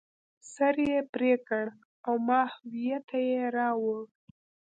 [0.53, 1.65] سر یې پرې کړ
[2.07, 4.01] او ماهویه ته یې راوړ.